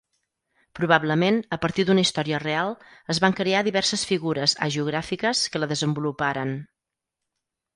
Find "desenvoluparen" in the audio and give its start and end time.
5.75-6.57